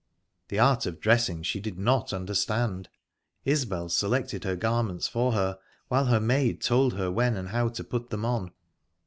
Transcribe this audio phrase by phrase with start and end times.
[0.47, 2.89] The art of dressing she did not understand;
[3.45, 7.83] Isbel selected her garments for her, while her maid told her when and how to
[7.83, 8.51] put them on.